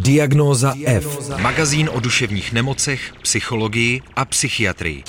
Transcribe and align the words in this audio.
Diagnóza 0.00 0.74
F. 0.86 1.30
Magazín 1.42 1.90
o 1.94 2.00
duševních 2.00 2.52
nemocech, 2.52 3.12
psychologii 3.22 4.02
a 4.16 4.24
psychiatrii. 4.24 5.04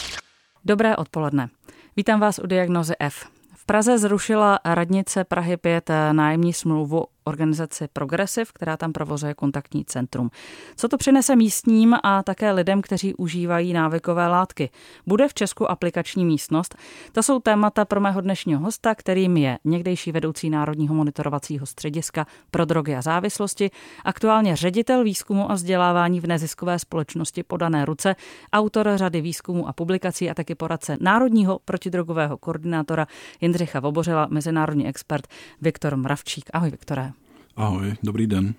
Dobré 0.66 0.96
odpoledne. 0.96 1.50
Vítám 1.98 2.20
vás 2.20 2.40
u 2.40 2.48
Diagnozy 2.48 2.94
F. 3.00 3.26
V 3.56 3.66
Praze 3.66 3.98
zrušila 3.98 4.60
radnice 4.66 5.24
Prahy 5.24 5.58
5 5.58 5.90
nájemní 6.12 6.54
smlouvu 6.54 7.06
organizaci 7.28 7.88
Progressive, 7.94 8.46
která 8.54 8.78
tam 8.78 8.94
provozuje 8.94 9.34
kontaktní 9.34 9.86
centrum. 9.86 10.30
Co 10.76 10.88
to 10.88 10.98
přinese 10.98 11.36
místním 11.36 11.96
a 12.04 12.24
také 12.24 12.52
lidem, 12.52 12.82
kteří 12.82 13.16
užívají 13.16 13.74
návykové 13.74 14.28
látky? 14.28 14.70
Bude 15.08 15.28
v 15.28 15.34
Česku 15.34 15.72
aplikační 15.72 16.26
místnost? 16.26 16.76
To 17.12 17.24
jsou 17.24 17.40
témata 17.40 17.86
pro 17.86 18.02
mého 18.02 18.22
dnešního 18.22 18.60
hosta, 18.60 18.96
kterým 18.96 19.38
je 19.38 19.60
někdejší 19.66 20.12
vedoucí 20.12 20.50
Národního 20.50 20.96
monitorovacího 20.96 21.66
střediska 21.66 22.28
pro 22.52 22.66
drogy 22.66 22.96
a 22.96 23.02
závislosti, 23.02 23.72
aktuálně 24.06 24.56
ředitel 24.56 25.04
výzkumu 25.04 25.52
a 25.52 25.54
vzdělávání 25.54 26.20
v 26.20 26.28
neziskové 26.28 26.80
společnosti 26.80 27.44
Podané 27.44 27.86
ruce, 27.86 28.16
autor 28.54 28.92
řady 28.96 29.22
výzkumů 29.22 29.68
a 29.68 29.74
publikací 29.74 30.30
a 30.30 30.34
taky 30.34 30.56
poradce 30.56 30.98
Národního 31.02 31.60
protidrogového 31.66 32.38
koordinátora 32.38 33.08
Jindřicha 33.42 33.80
Vobořila, 33.80 34.28
mezinárodní 34.30 34.88
expert 34.88 35.28
Viktor 35.62 35.98
Mravčík. 35.98 36.50
Ahoj, 36.54 36.70
Viktore. 36.70 37.12
Ahoj, 37.58 37.94
dobrý 38.04 38.28
den. 38.28 38.54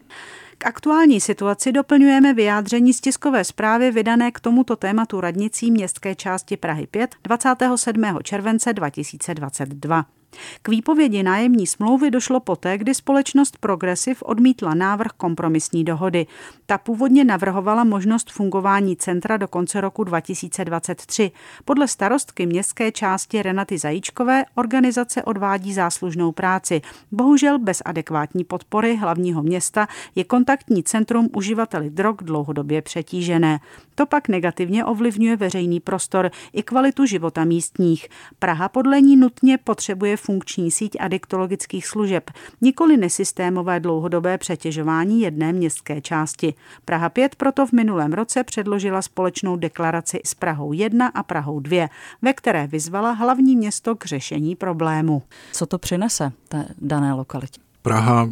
K 0.58 0.66
aktuální 0.66 1.20
situaci 1.20 1.72
doplňujeme 1.72 2.34
vyjádření 2.34 2.92
z 2.92 3.00
tiskové 3.00 3.44
zprávy 3.44 3.90
vydané 3.90 4.32
k 4.32 4.40
tomuto 4.40 4.76
tématu 4.76 5.20
radnicí 5.20 5.70
městské 5.70 6.14
části 6.14 6.56
Prahy 6.56 6.86
5 6.86 7.16
27. 7.24 8.04
července 8.22 8.72
2022. 8.72 10.17
K 10.62 10.68
výpovědi 10.68 11.22
nájemní 11.22 11.66
smlouvy 11.66 12.10
došlo 12.10 12.40
poté, 12.40 12.78
kdy 12.78 12.94
společnost 12.94 13.56
Progressive 13.60 14.20
odmítla 14.22 14.74
návrh 14.74 15.10
kompromisní 15.16 15.84
dohody. 15.84 16.26
Ta 16.66 16.78
původně 16.78 17.24
navrhovala 17.24 17.84
možnost 17.84 18.30
fungování 18.30 18.96
centra 18.96 19.36
do 19.36 19.48
konce 19.48 19.80
roku 19.80 20.04
2023. 20.04 21.30
Podle 21.64 21.88
starostky 21.88 22.46
městské 22.46 22.92
části 22.92 23.42
Renaty 23.42 23.78
Zajíčkové 23.78 24.44
organizace 24.54 25.22
odvádí 25.22 25.72
záslužnou 25.72 26.32
práci. 26.32 26.80
Bohužel 27.12 27.58
bez 27.58 27.82
adekvátní 27.84 28.44
podpory 28.44 28.96
hlavního 28.96 29.42
města 29.42 29.88
je 30.14 30.24
kontaktní 30.24 30.82
centrum 30.82 31.28
uživateli 31.36 31.90
drog 31.90 32.16
dlouhodobě 32.22 32.82
přetížené. 32.82 33.60
To 33.94 34.06
pak 34.06 34.28
negativně 34.28 34.84
ovlivňuje 34.84 35.36
veřejný 35.36 35.80
prostor 35.80 36.30
i 36.52 36.62
kvalitu 36.62 37.06
života 37.06 37.44
místních. 37.44 38.08
Praha 38.38 38.68
podle 38.68 39.00
ní 39.00 39.16
nutně 39.16 39.58
potřebuje 39.58 40.16
funkční 40.18 40.70
síť 40.70 40.96
adiktologických 41.00 41.86
služeb, 41.86 42.30
nikoli 42.60 42.96
nesystémové 42.96 43.80
dlouhodobé 43.80 44.38
přetěžování 44.38 45.20
jedné 45.20 45.52
městské 45.52 46.00
části. 46.00 46.54
Praha 46.84 47.08
5 47.08 47.34
proto 47.36 47.66
v 47.66 47.72
minulém 47.72 48.12
roce 48.12 48.44
předložila 48.44 49.02
společnou 49.02 49.56
deklaraci 49.56 50.20
s 50.24 50.34
Prahou 50.34 50.72
1 50.72 51.06
a 51.06 51.22
Prahou 51.22 51.60
2, 51.60 51.88
ve 52.22 52.32
které 52.32 52.66
vyzvala 52.66 53.12
hlavní 53.12 53.56
město 53.56 53.96
k 53.96 54.04
řešení 54.04 54.56
problému. 54.56 55.22
Co 55.52 55.66
to 55.66 55.78
přinese 55.78 56.32
té 56.48 56.68
dané 56.78 57.12
lokalitě? 57.12 57.60
Praha, 57.82 58.28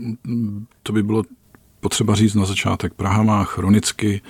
to 0.82 0.92
by 0.92 1.02
bylo 1.02 1.22
potřeba 1.80 2.14
říct 2.14 2.34
na 2.34 2.44
začátek, 2.44 2.94
Praha 2.94 3.22
má 3.22 3.44
chronicky 3.44 4.20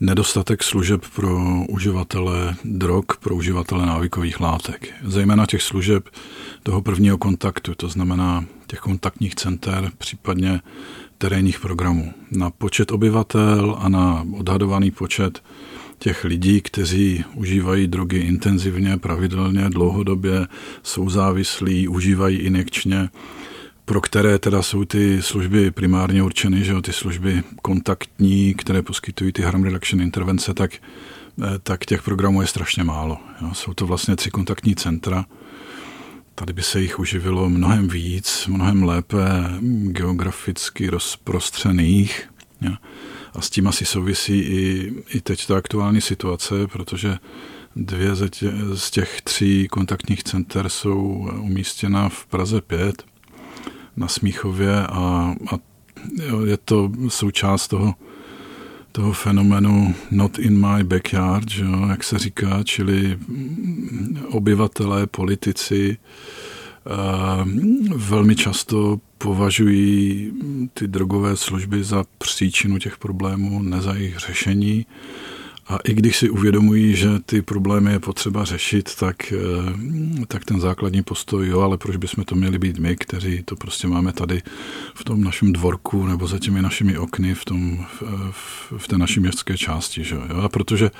nedostatek 0.00 0.62
služeb 0.62 1.04
pro 1.14 1.40
uživatele 1.68 2.56
drog, 2.64 3.04
pro 3.20 3.34
uživatele 3.34 3.86
návykových 3.86 4.40
látek. 4.40 4.94
Zejména 5.04 5.46
těch 5.46 5.62
služeb 5.62 6.08
toho 6.62 6.82
prvního 6.82 7.18
kontaktu, 7.18 7.74
to 7.74 7.88
znamená 7.88 8.44
těch 8.66 8.78
kontaktních 8.78 9.34
center, 9.34 9.90
případně 9.98 10.60
terénních 11.18 11.60
programů. 11.60 12.12
Na 12.30 12.50
počet 12.50 12.92
obyvatel 12.92 13.76
a 13.80 13.88
na 13.88 14.26
odhadovaný 14.38 14.90
počet 14.90 15.42
těch 15.98 16.24
lidí, 16.24 16.60
kteří 16.60 17.24
užívají 17.34 17.86
drogy 17.86 18.18
intenzivně, 18.18 18.96
pravidelně, 18.96 19.70
dlouhodobě, 19.70 20.46
jsou 20.82 21.10
závislí, 21.10 21.88
užívají 21.88 22.36
injekčně, 22.38 23.08
pro 23.84 24.00
které 24.00 24.38
teda 24.38 24.62
jsou 24.62 24.84
ty 24.84 25.22
služby 25.22 25.70
primárně 25.70 26.22
určeny, 26.22 26.64
že 26.64 26.72
jo, 26.72 26.82
ty 26.82 26.92
služby 26.92 27.42
kontaktní, 27.62 28.54
které 28.54 28.82
poskytují 28.82 29.32
ty 29.32 29.42
harm 29.42 29.64
reduction 29.64 30.02
intervence, 30.02 30.54
tak, 30.54 30.70
eh, 30.74 31.58
tak 31.62 31.86
těch 31.86 32.02
programů 32.02 32.40
je 32.40 32.46
strašně 32.46 32.84
málo. 32.84 33.18
Jo. 33.42 33.54
Jsou 33.54 33.74
to 33.74 33.86
vlastně 33.86 34.16
tři 34.16 34.30
kontaktní 34.30 34.74
centra. 34.74 35.24
Tady 36.34 36.52
by 36.52 36.62
se 36.62 36.80
jich 36.80 36.98
uživilo 36.98 37.50
mnohem 37.50 37.88
víc, 37.88 38.46
mnohem 38.46 38.82
lépe 38.82 39.24
geograficky 39.86 40.88
rozprostřených. 40.88 42.30
Jo. 42.60 42.72
A 43.34 43.40
s 43.40 43.50
tím 43.50 43.68
asi 43.68 43.84
souvisí 43.84 44.38
i, 44.38 44.92
i 45.08 45.20
teď 45.20 45.46
ta 45.46 45.56
aktuální 45.56 46.00
situace, 46.00 46.66
protože 46.66 47.18
dvě 47.76 48.10
z 48.74 48.90
těch 48.90 49.22
tří 49.22 49.68
kontaktních 49.68 50.24
center 50.24 50.68
jsou 50.68 51.30
umístěna 51.40 52.08
v 52.08 52.26
Praze 52.26 52.60
5 52.60 53.13
na 53.96 54.08
Smíchově 54.08 54.86
a, 54.86 55.34
a 55.50 55.58
je 56.44 56.56
to 56.56 56.92
součást 57.08 57.68
toho, 57.68 57.94
toho 58.92 59.12
fenomenu 59.12 59.94
not 60.10 60.38
in 60.38 60.66
my 60.66 60.84
backyard, 60.84 61.50
že 61.50 61.64
jo, 61.64 61.86
jak 61.88 62.04
se 62.04 62.18
říká, 62.18 62.62
čili 62.64 63.18
obyvatelé, 64.30 65.06
politici 65.06 65.96
velmi 67.96 68.36
často 68.36 69.00
považují 69.18 70.32
ty 70.74 70.88
drogové 70.88 71.36
služby 71.36 71.84
za 71.84 72.04
příčinu 72.18 72.78
těch 72.78 72.98
problémů, 72.98 73.62
ne 73.62 73.80
za 73.80 73.94
jejich 73.94 74.18
řešení. 74.18 74.86
A 75.66 75.76
i 75.84 75.94
když 75.94 76.16
si 76.16 76.30
uvědomují, 76.30 76.96
že 76.96 77.08
ty 77.26 77.42
problémy 77.42 77.92
je 77.92 77.98
potřeba 77.98 78.44
řešit, 78.44 78.94
tak, 78.94 79.32
eh, 79.32 80.26
tak 80.26 80.44
ten 80.44 80.60
základní 80.60 81.02
postoj, 81.02 81.48
jo, 81.48 81.60
ale 81.60 81.78
proč 81.78 81.96
bychom 81.96 82.24
to 82.24 82.34
měli 82.34 82.58
být 82.58 82.78
my, 82.78 82.96
kteří 82.96 83.42
to 83.42 83.56
prostě 83.56 83.88
máme 83.88 84.12
tady 84.12 84.42
v 84.94 85.04
tom 85.04 85.24
našem 85.24 85.52
dvorku 85.52 86.06
nebo 86.06 86.26
za 86.26 86.38
těmi 86.38 86.62
našimi 86.62 86.98
okny 86.98 87.34
v, 87.34 87.44
tom, 87.44 87.86
v, 88.30 88.72
v 88.78 88.88
té 88.88 88.98
naší 88.98 89.20
městské 89.20 89.58
části. 89.58 90.04
Že? 90.04 90.14
Jo? 90.14 90.36
A 90.42 90.48
protože 90.48 90.90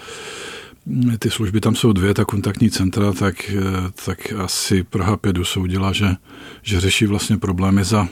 ty 1.18 1.30
služby 1.30 1.60
tam 1.60 1.76
jsou 1.76 1.92
dvě, 1.92 2.14
ta 2.14 2.24
kontaktní 2.24 2.70
centra, 2.70 3.12
tak, 3.12 3.50
eh, 3.50 3.62
tak 4.04 4.32
asi 4.32 4.82
Praha 4.82 5.16
5 5.16 5.38
usoudila, 5.38 5.92
že, 5.92 6.16
že 6.62 6.80
řeší 6.80 7.06
vlastně 7.06 7.38
problémy 7.38 7.84
za 7.84 8.08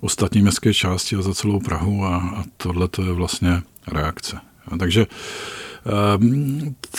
ostatní 0.00 0.42
městské 0.42 0.74
části 0.74 1.16
a 1.16 1.22
za 1.22 1.34
celou 1.34 1.60
Prahu 1.60 2.04
a, 2.04 2.16
a 2.16 2.44
tohle 2.56 2.88
to 2.88 3.02
je 3.02 3.12
vlastně 3.12 3.62
reakce. 3.86 4.38
A 4.68 4.76
takže 4.76 5.06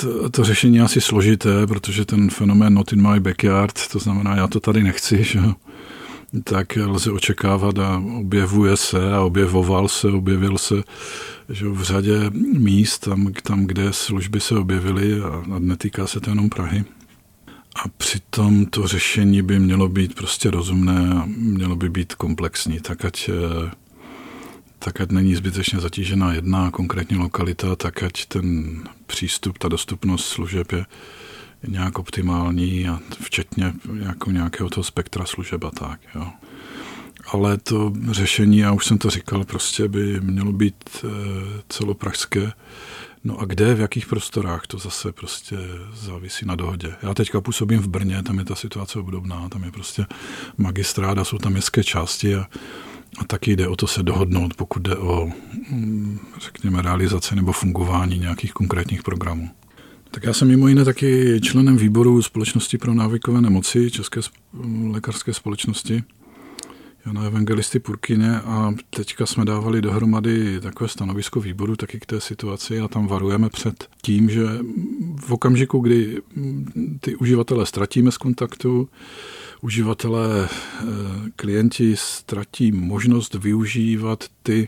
to, 0.02 0.30
to 0.30 0.44
řešení 0.44 0.78
je 0.78 0.84
asi 0.84 1.02
složité, 1.02 1.68
protože 1.68 2.06
ten 2.06 2.30
fenomén 2.30 2.74
not 2.74 2.94
in 2.94 3.10
my 3.10 3.20
backyard, 3.20 3.88
to 3.92 4.00
znamená, 4.00 4.36
já 4.36 4.48
to 4.48 4.60
tady 4.60 4.84
nechci, 4.84 5.24
že 5.24 5.40
tak 6.44 6.78
lze 6.86 7.12
očekávat 7.12 7.80
a 7.80 8.04
objevuje 8.20 8.78
se 8.78 9.14
a 9.14 9.22
objevoval 9.22 9.88
se, 9.88 10.08
objevil 10.08 10.58
se 10.58 10.84
že 11.50 11.68
v 11.68 11.82
řadě 11.84 12.30
míst, 12.58 13.00
tam, 13.00 13.34
tam, 13.44 13.66
kde 13.66 13.94
služby 13.94 14.40
se 14.40 14.58
objevily 14.58 15.22
a, 15.22 15.28
a 15.28 15.60
netýká 15.60 16.08
se 16.08 16.20
to 16.20 16.30
jenom 16.30 16.50
Prahy. 16.50 16.86
A 17.84 17.88
přitom 17.98 18.66
to 18.66 18.88
řešení 18.88 19.42
by 19.42 19.60
mělo 19.60 19.90
být 19.90 20.16
prostě 20.16 20.52
rozumné 20.52 21.10
a 21.10 21.24
mělo 21.28 21.76
by 21.76 21.90
být 21.90 22.16
komplexní, 22.16 22.80
tak 22.80 23.06
ať 23.06 23.30
eh, 23.30 23.72
tak 24.88 25.02
ať 25.02 25.12
není 25.12 25.36
zbytečně 25.36 25.80
zatížená 25.80 26.34
jedna 26.34 26.72
konkrétní 26.72 27.18
lokalita, 27.18 27.76
tak 27.76 28.04
ať 28.04 28.26
ten 28.26 28.80
přístup, 29.06 29.58
ta 29.58 29.68
dostupnost 29.68 30.26
služeb 30.26 30.72
je 30.72 30.86
nějak 31.68 32.00
optimální 32.00 32.88
a 32.88 33.00
včetně 33.22 33.74
jako 34.00 34.32
nějakého 34.32 34.70
toho 34.70 34.84
spektra 34.84 35.26
služeb 35.26 35.64
a 35.64 35.72
tak. 35.72 36.00
Jo. 36.16 36.28
Ale 37.32 37.58
to 37.58 37.94
řešení, 38.12 38.58
já 38.58 38.72
už 38.72 38.86
jsem 38.86 38.98
to 38.98 39.10
říkal, 39.10 39.44
prostě 39.44 39.88
by 39.88 40.22
mělo 40.22 40.52
být 40.52 40.76
eh, 40.96 41.08
celopražské. 41.70 42.52
No 43.24 43.40
a 43.40 43.46
kde, 43.46 43.76
v 43.76 43.80
jakých 43.80 44.08
prostorách, 44.08 44.68
to 44.68 44.78
zase 44.78 45.12
prostě 45.12 45.58
závisí 45.94 46.46
na 46.46 46.56
dohodě. 46.56 46.96
Já 47.02 47.14
teďka 47.14 47.42
působím 47.42 47.80
v 47.80 47.88
Brně, 47.88 48.24
tam 48.24 48.40
je 48.40 48.46
ta 48.46 48.56
situace 48.56 49.00
obdobná, 49.00 49.50
tam 49.50 49.64
je 49.64 49.72
prostě 49.72 50.06
magistráda, 50.58 51.24
jsou 51.24 51.38
tam 51.38 51.52
městské 51.52 51.84
části 51.84 52.36
a 52.36 52.48
a 53.18 53.24
taky 53.24 53.56
jde 53.56 53.68
o 53.68 53.76
to 53.76 53.88
se 53.88 54.04
dohodnout, 54.04 54.54
pokud 54.54 54.82
jde 54.82 54.96
o, 54.96 55.30
mm, 55.72 56.20
řekněme, 56.42 56.82
realizaci 56.82 57.36
nebo 57.36 57.52
fungování 57.52 58.20
nějakých 58.20 58.54
konkrétních 58.54 59.04
programů. 59.04 59.50
Tak 60.12 60.24
já 60.24 60.34
jsem 60.34 60.48
mimo 60.48 60.68
jiné 60.68 60.86
taky 60.86 61.42
členem 61.42 61.78
výboru 61.78 62.22
Společnosti 62.22 62.78
pro 62.78 62.94
návykové 62.94 63.42
nemoci 63.42 63.92
České 63.92 64.22
lékařské 64.92 65.34
společnosti 65.34 66.04
Jana 67.08 67.24
Evangelisty 67.24 67.80
Purkyně 67.80 68.40
a 68.40 68.74
teďka 68.90 69.26
jsme 69.26 69.46
dávali 69.46 69.82
dohromady 69.82 70.60
takové 70.60 70.88
stanovisko 70.88 71.40
výboru 71.40 71.76
taky 71.76 72.00
k 72.00 72.06
té 72.06 72.22
situaci 72.22 72.80
a 72.80 72.88
tam 72.88 73.08
varujeme 73.08 73.50
před 73.50 73.88
tím, 74.02 74.30
že 74.30 74.44
v 75.20 75.32
okamžiku, 75.32 75.80
kdy 75.80 76.22
ty 77.00 77.16
uživatele 77.16 77.66
ztratíme 77.66 78.12
z 78.12 78.18
kontaktu, 78.18 78.90
uživatelé, 79.62 80.50
eh, 80.50 80.86
klienti 81.36 81.96
ztratí 81.98 82.72
možnost 82.72 83.34
využívat 83.34 84.24
ty 84.44 84.68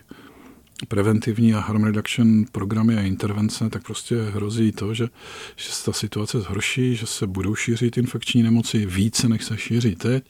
preventivní 0.87 1.53
a 1.53 1.59
harm 1.59 1.83
reduction 1.83 2.45
programy 2.51 2.97
a 2.97 3.01
intervence, 3.01 3.69
tak 3.69 3.83
prostě 3.83 4.15
hrozí 4.21 4.71
to, 4.71 4.93
že, 4.93 5.09
že 5.55 5.71
se 5.71 5.85
ta 5.85 5.93
situace 5.93 6.41
zhorší, 6.41 6.95
že 6.95 7.05
se 7.05 7.27
budou 7.27 7.55
šířit 7.55 7.97
infekční 7.97 8.43
nemoci 8.43 8.85
více, 8.85 9.29
než 9.29 9.45
se 9.45 9.57
šíří 9.57 9.95
teď, 9.95 10.23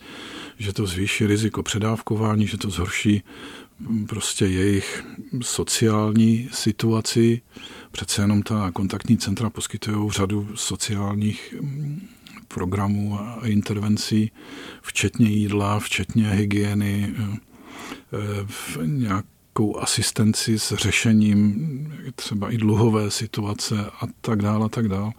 že 0.58 0.74
to 0.74 0.86
zvýší 0.86 1.28
riziko 1.28 1.64
předávkování, 1.64 2.48
že 2.48 2.58
to 2.58 2.70
zhorší 2.70 3.24
mm, 3.80 4.08
prostě 4.08 4.46
jejich 4.46 5.06
sociální 5.42 6.50
situaci. 6.52 7.42
Přece 7.92 8.22
jenom 8.22 8.44
ta 8.44 8.72
kontaktní 8.72 9.18
centra 9.18 9.50
poskytují 9.50 10.12
řadu 10.12 10.50
sociálních 10.56 11.56
mm, 11.62 12.08
programů 12.48 13.20
a 13.20 13.40
intervencí, 13.48 14.32
včetně 14.82 15.30
jídla, 15.30 15.80
včetně 15.80 16.30
hygieny, 16.30 17.14
eh, 17.18 17.38
v 18.46 18.78
nějakou 19.60 19.80
asistenci 19.80 20.60
s 20.60 20.76
řešením 20.76 21.94
třeba 22.16 22.52
i 22.52 22.58
dluhové 22.58 23.12
situace 23.12 23.92
a 24.02 24.08
tak 24.22 24.42
dále 24.42 24.66
a 24.66 24.70
tak 24.70 24.88
dále. 24.88 25.12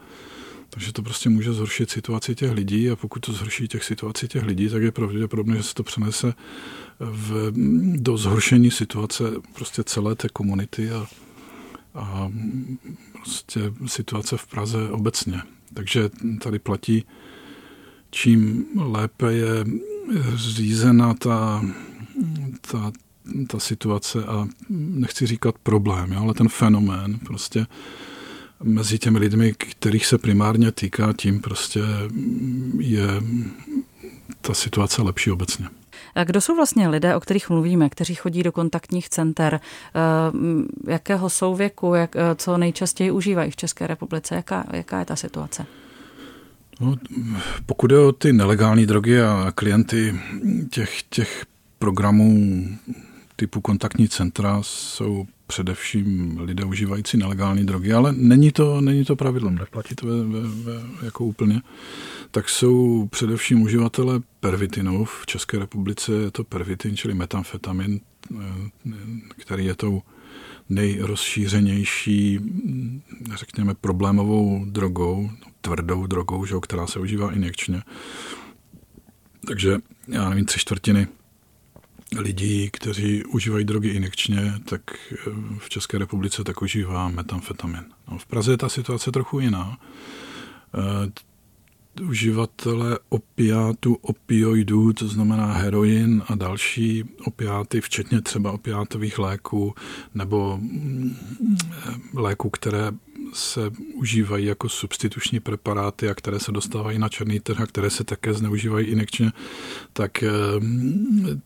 Takže 0.70 0.92
to 0.92 1.02
prostě 1.02 1.28
může 1.28 1.52
zhoršit 1.52 1.90
situaci 1.90 2.34
těch 2.34 2.52
lidí 2.52 2.90
a 2.90 2.96
pokud 2.96 3.20
to 3.20 3.32
zhorší 3.32 3.68
těch 3.68 3.84
situaci 3.84 4.28
těch 4.28 4.42
lidí, 4.42 4.68
tak 4.68 4.82
je 4.82 4.92
pravděpodobné, 4.92 5.56
že 5.56 5.62
se 5.62 5.74
to 5.74 5.82
přenese 5.82 6.34
v, 7.00 7.52
do 7.96 8.16
zhoršení 8.16 8.70
situace 8.70 9.24
prostě 9.54 9.84
celé 9.84 10.14
té 10.14 10.28
komunity 10.28 10.90
a, 10.90 11.06
a 11.94 12.32
prostě 13.14 13.60
situace 13.86 14.36
v 14.36 14.46
Praze 14.46 14.90
obecně. 14.90 15.42
Takže 15.74 16.10
tady 16.40 16.58
platí, 16.58 17.04
čím 18.10 18.64
lépe 18.76 19.32
je 19.32 19.64
řízena 20.34 21.14
ta, 21.14 21.64
ta, 22.70 22.92
ta 23.46 23.58
situace 23.58 24.24
a 24.24 24.48
nechci 24.68 25.26
říkat 25.26 25.54
problém, 25.62 26.12
jo, 26.12 26.20
ale 26.22 26.34
ten 26.34 26.48
fenomén 26.48 27.18
prostě 27.18 27.66
mezi 28.62 28.98
těmi 28.98 29.18
lidmi, 29.18 29.52
kterých 29.52 30.06
se 30.06 30.18
primárně 30.18 30.72
týká, 30.72 31.12
tím 31.16 31.40
prostě 31.40 31.80
je 32.78 33.06
ta 34.40 34.54
situace 34.54 35.02
lepší 35.02 35.30
obecně. 35.30 35.68
A 36.14 36.24
kdo 36.24 36.40
jsou 36.40 36.56
vlastně 36.56 36.88
lidé, 36.88 37.16
o 37.16 37.20
kterých 37.20 37.50
mluvíme, 37.50 37.88
kteří 37.88 38.14
chodí 38.14 38.42
do 38.42 38.52
kontaktních 38.52 39.08
center? 39.08 39.60
Eh, 39.60 40.90
jakého 40.92 41.30
souvěku, 41.30 41.94
jak, 41.94 42.16
eh, 42.16 42.34
co 42.34 42.58
nejčastěji 42.58 43.10
užívají 43.10 43.50
v 43.50 43.56
České 43.56 43.86
republice? 43.86 44.34
Jaká, 44.34 44.66
jaká 44.72 44.98
je 44.98 45.04
ta 45.04 45.16
situace? 45.16 45.66
No, 46.80 46.96
pokud 47.66 47.90
je 47.90 47.98
o 47.98 48.12
ty 48.12 48.32
nelegální 48.32 48.86
drogy 48.86 49.20
a 49.20 49.52
klienty 49.54 50.20
těch, 50.70 51.02
těch 51.02 51.46
programů 51.78 52.66
typu 53.40 53.60
kontaktní 53.60 54.08
centra, 54.08 54.58
jsou 54.62 55.26
především 55.46 56.38
lidé 56.40 56.64
užívající 56.64 57.16
nelegální 57.16 57.66
drogy, 57.66 57.92
ale 57.92 58.12
není 58.12 58.52
to, 58.52 58.80
není 58.80 59.04
to 59.04 59.16
pravidlem, 59.16 59.54
neplatí 59.54 59.94
to 59.94 60.06
ve, 60.06 60.24
ve, 60.24 60.40
ve, 60.48 61.04
jako 61.04 61.24
úplně, 61.24 61.62
tak 62.30 62.48
jsou 62.48 63.06
především 63.06 63.62
uživatelé 63.62 64.20
pervitinů. 64.40 65.04
V 65.04 65.26
České 65.26 65.58
republice 65.58 66.12
je 66.12 66.30
to 66.30 66.44
pervitin, 66.44 66.96
čili 66.96 67.14
metamfetamin, 67.14 68.00
eh, 68.30 68.44
který 69.36 69.64
je 69.64 69.74
tou 69.74 70.02
nejrozšířenější, 70.68 72.40
řekněme, 73.34 73.74
problémovou 73.74 74.64
drogou, 74.64 75.30
tvrdou 75.60 76.06
drogou, 76.06 76.44
že, 76.44 76.54
která 76.62 76.86
se 76.86 76.98
užívá 76.98 77.32
injekčně. 77.32 77.82
Takže 79.46 79.78
já 80.08 80.28
nevím, 80.28 80.44
tři 80.44 80.58
čtvrtiny 80.58 81.08
lidí, 82.18 82.70
kteří 82.72 83.24
užívají 83.24 83.64
drogy 83.64 83.88
injekčně, 83.88 84.54
tak 84.64 84.82
eh, 85.12 85.16
v 85.58 85.68
České 85.68 85.98
republice 85.98 86.44
tak 86.44 86.62
užívá 86.62 87.08
metamfetamin. 87.08 87.84
No, 88.10 88.18
v 88.18 88.26
Praze 88.26 88.52
je 88.52 88.56
ta 88.56 88.68
situace 88.68 89.12
trochu 89.12 89.40
jiná. 89.40 89.78
Eh, 90.74 91.10
uživatele 92.02 92.98
opiátů, 93.08 93.94
opioidů, 93.94 94.92
to 94.92 95.08
znamená 95.08 95.52
heroin 95.52 96.22
a 96.26 96.34
další 96.34 97.04
opiáty, 97.24 97.80
včetně 97.80 98.20
třeba 98.20 98.52
opiátových 98.52 99.18
léků 99.18 99.74
nebo 100.14 100.58
mm, 100.62 101.16
léků, 102.14 102.50
které 102.50 102.92
se 103.32 103.60
užívají 103.94 104.46
jako 104.46 104.68
substituční 104.68 105.40
preparáty 105.40 106.08
a 106.08 106.14
které 106.14 106.38
se 106.38 106.52
dostávají 106.52 106.98
na 106.98 107.08
černý 107.08 107.40
trh 107.40 107.60
a 107.60 107.66
které 107.66 107.90
se 107.90 108.04
také 108.04 108.34
zneužívají 108.34 108.86
injekčně, 108.86 109.32
tak 109.92 110.22
eh, 110.22 110.30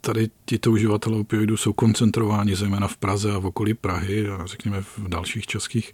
tady 0.01 0.31
tito 0.45 0.71
uživatelé 0.71 1.19
opioidů 1.19 1.57
jsou 1.57 1.73
koncentrováni 1.73 2.57
zejména 2.57 2.89
v 2.89 2.97
Praze 2.97 3.33
a 3.33 3.39
v 3.39 3.47
okolí 3.47 3.75
Prahy 3.75 4.29
a 4.29 4.47
řekněme 4.47 4.83
v 4.83 5.09
dalších 5.09 5.47
českých 5.47 5.93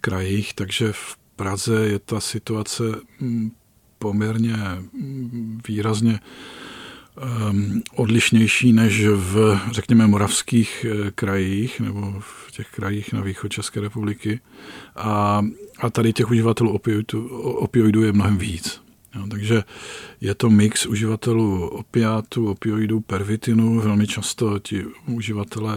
krajích, 0.00 0.54
takže 0.54 0.92
v 0.92 1.16
Praze 1.36 1.86
je 1.86 1.98
ta 1.98 2.20
situace 2.20 2.82
mm, 3.20 3.50
poměrně 3.98 4.56
mm, 4.92 5.60
výrazně 5.68 6.20
odlišnější 7.94 8.72
než 8.72 9.06
v, 9.06 9.60
řekněme, 9.70 10.06
moravských 10.06 10.86
eh, 10.88 11.10
krajích 11.10 11.80
nebo 11.80 12.14
v 12.20 12.52
těch 12.52 12.68
krajích 12.70 13.12
na 13.12 13.20
východ 13.20 13.52
České 13.52 13.80
republiky. 13.80 14.40
A, 14.96 15.44
a 15.78 15.90
tady 15.90 16.12
těch 16.12 16.30
uživatelů 16.30 16.70
opioidů, 16.70 17.28
opioidů 17.38 18.02
je 18.02 18.12
mnohem 18.12 18.38
víc. 18.38 18.82
Jo, 19.14 19.26
takže 19.30 19.64
je 20.20 20.34
to 20.34 20.50
mix 20.50 20.86
uživatelů 20.86 21.68
opiátů, 21.68 22.50
opioidů, 22.50 23.00
pervitinu. 23.00 23.80
Velmi 23.80 24.06
často 24.06 24.58
ti 24.58 24.84
uživatelé 25.06 25.76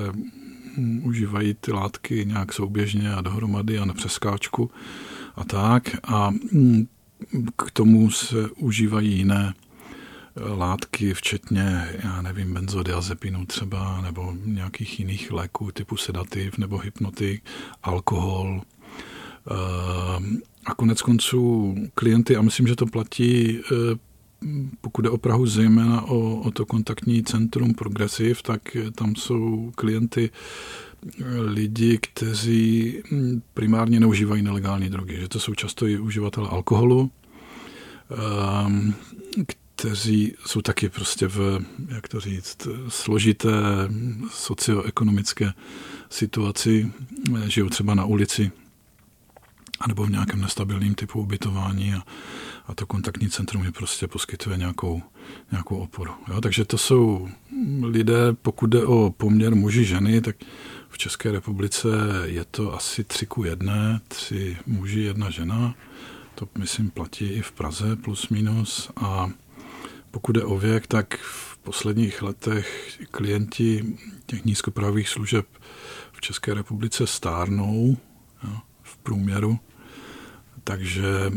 užívají 1.04 1.54
ty 1.54 1.72
látky 1.72 2.26
nějak 2.26 2.54
souběžně 2.54 3.14
a 3.14 3.22
dohromady 3.22 3.80
a 3.80 3.86
na 3.86 3.94
přeskáčku 3.94 4.72
a 5.36 5.44
tak. 5.44 5.98
A 6.04 6.32
mm, 6.52 6.88
k 7.56 7.72
tomu 7.72 8.12
se 8.12 8.50
užívají 8.50 9.18
jiné 9.18 9.54
látky, 10.36 11.14
včetně, 11.14 11.90
já 12.04 12.22
nevím, 12.22 12.54
benzodiazepinu 12.54 13.46
třeba, 13.46 14.02
nebo 14.02 14.34
nějakých 14.46 15.00
jiných 15.00 15.32
léků 15.32 15.72
typu 15.72 15.98
sedativ 15.98 16.58
nebo 16.58 16.78
hypnotik, 16.78 17.44
alkohol. 17.84 18.62
Eh, 19.52 20.40
a 20.66 20.74
konec 20.76 21.02
konců 21.02 21.76
klienty, 21.94 22.36
a 22.36 22.42
myslím, 22.42 22.68
že 22.68 22.76
to 22.76 22.86
platí, 22.86 23.60
eh, 23.60 23.76
pokud 24.82 25.02
jde 25.02 25.10
o 25.10 25.18
Prahu, 25.18 25.46
zejména 25.46 26.02
o, 26.02 26.36
o 26.40 26.52
to 26.52 26.66
kontaktní 26.66 27.24
centrum 27.24 27.74
Progressiv, 27.74 28.42
tak 28.42 28.78
tam 28.96 29.16
jsou 29.16 29.72
klienty 29.76 30.30
lidi, 31.38 31.98
kteří 31.98 32.94
hm, 33.12 33.42
primárně 33.54 34.00
neužívají 34.00 34.42
nelegální 34.42 34.90
drogy, 34.90 35.18
že 35.20 35.28
to 35.28 35.40
jsou 35.40 35.54
často 35.54 35.88
i 35.88 36.00
uživatelé 36.00 36.50
alkoholu, 36.50 37.12
kteří 39.76 40.34
jsou 40.46 40.62
taky 40.62 40.90
prostě 40.90 41.28
v, 41.28 41.60
jak 41.88 42.08
to 42.08 42.20
říct, 42.20 42.68
složité 42.90 43.52
socioekonomické 44.32 45.54
situaci, 46.10 46.92
žijou 47.48 47.70
třeba 47.70 47.96
na 47.96 48.06
ulici, 48.06 48.52
anebo 49.80 50.06
v 50.06 50.12
nějakém 50.12 50.42
nestabilním 50.42 50.96
typu 50.96 51.20
ubytování 51.20 51.94
a, 51.94 52.04
a 52.68 52.76
to 52.76 52.86
kontaktní 52.86 53.30
centrum 53.30 53.64
je 53.64 53.72
prostě 53.72 54.08
poskytuje 54.08 54.58
nějakou, 54.58 55.02
nějakou 55.52 55.78
oporu. 55.78 56.12
Jo? 56.28 56.42
Takže 56.42 56.66
to 56.66 56.78
jsou 56.78 57.30
lidé, 57.82 58.34
pokud 58.34 58.68
jde 58.68 58.86
o 58.86 59.14
poměr 59.18 59.56
muži 59.56 59.86
ženy, 59.86 60.22
tak 60.22 60.36
v 60.90 60.98
České 60.98 61.32
republice 61.32 61.88
je 62.24 62.46
to 62.46 62.74
asi 62.74 63.04
tři 63.04 63.26
ku 63.26 63.44
jedné, 63.44 64.00
tři 64.08 64.58
muži, 64.66 65.00
jedna 65.00 65.30
žena. 65.30 65.76
To 66.36 66.48
myslím 66.58 66.90
platí 66.90 67.26
i 67.26 67.42
v 67.42 67.52
Praze 67.52 67.96
plus 67.96 68.30
minus. 68.30 68.90
A 68.96 69.30
pokud 70.16 70.36
je 70.36 70.44
o 70.44 70.58
věk, 70.58 70.88
tak 70.88 71.18
v 71.18 71.58
posledních 71.58 72.22
letech 72.22 72.98
klienti 73.12 73.86
těch 74.26 74.46
nízkopravých 74.46 75.10
služeb 75.10 75.48
v 76.12 76.22
České 76.22 76.54
republice 76.54 77.08
stárnou 77.08 77.98
jo, 78.44 78.58
v 78.84 78.98
průměru. 78.98 79.60
Takže 80.64 81.32